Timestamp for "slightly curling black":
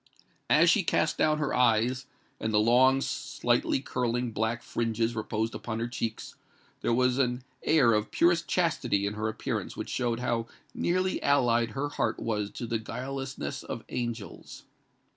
3.01-4.63